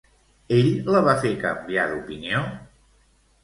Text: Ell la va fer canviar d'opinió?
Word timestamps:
Ell 0.57 0.69
la 0.95 1.03
va 1.09 1.15
fer 1.27 1.33
canviar 1.45 1.87
d'opinió? 1.95 2.43